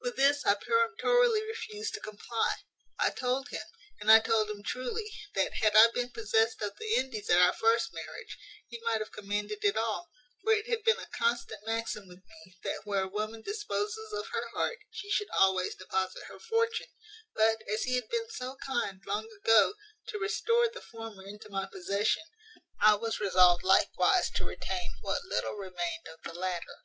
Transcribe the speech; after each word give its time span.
"With 0.00 0.16
this 0.16 0.44
I 0.44 0.54
peremptorily 0.56 1.40
refused 1.46 1.94
to 1.94 2.00
comply. 2.00 2.54
I 2.98 3.10
told 3.10 3.50
him, 3.50 3.62
and 4.00 4.10
I 4.10 4.18
told 4.18 4.50
him 4.50 4.64
truly, 4.64 5.08
that, 5.36 5.58
had 5.62 5.76
I 5.76 5.86
been 5.94 6.10
possessed 6.10 6.60
of 6.62 6.76
the 6.78 6.94
Indies 6.96 7.30
at 7.30 7.38
our 7.38 7.52
first 7.52 7.92
marriage, 7.94 8.36
he 8.66 8.80
might 8.82 8.98
have 8.98 9.12
commanded 9.12 9.60
it 9.62 9.76
all; 9.76 10.10
for 10.42 10.52
it 10.52 10.68
had 10.68 10.82
been 10.82 10.98
a 10.98 11.06
constant 11.16 11.64
maxim 11.64 12.08
with 12.08 12.22
me, 12.28 12.58
that 12.64 12.80
where 12.84 13.04
a 13.04 13.08
woman 13.08 13.40
disposes 13.40 14.12
of 14.12 14.26
her 14.32 14.48
heart, 14.48 14.78
she 14.90 15.12
should 15.12 15.30
always 15.30 15.76
deposit 15.76 16.24
her 16.24 16.40
fortune; 16.40 16.88
but, 17.32 17.62
as 17.72 17.84
he 17.84 17.94
had 17.94 18.08
been 18.08 18.28
so 18.28 18.56
kind, 18.56 19.00
long 19.06 19.28
ago, 19.30 19.74
to 20.08 20.18
restore 20.18 20.68
the 20.68 20.80
former 20.82 21.24
into 21.24 21.48
my 21.48 21.66
possession, 21.66 22.24
I 22.80 22.96
was 22.96 23.20
resolved 23.20 23.62
likewise 23.62 24.28
to 24.30 24.44
retain 24.44 24.90
what 25.02 25.22
little 25.24 25.54
remained 25.54 26.08
of 26.08 26.20
the 26.24 26.34
latter. 26.36 26.78